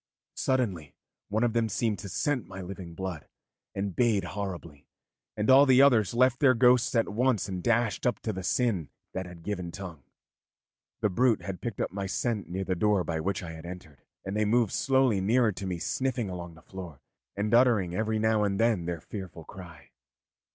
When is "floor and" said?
16.63-17.53